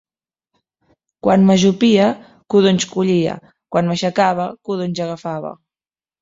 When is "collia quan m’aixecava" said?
2.95-4.49